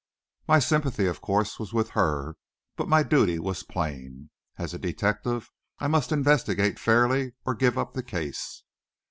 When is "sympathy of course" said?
0.57-1.59